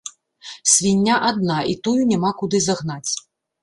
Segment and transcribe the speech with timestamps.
[0.75, 3.11] Свіння адна, і тую няма куды загнаць.